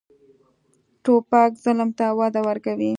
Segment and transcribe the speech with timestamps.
[1.03, 2.89] توپک ظلم ته وده ورکوي.